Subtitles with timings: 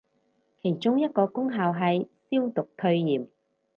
[0.63, 3.27] 其中一個功效係消毒退炎